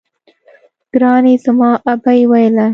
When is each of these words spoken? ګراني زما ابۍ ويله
ګراني 0.93 1.33
زما 1.43 1.69
ابۍ 1.93 2.19
ويله 2.31 2.67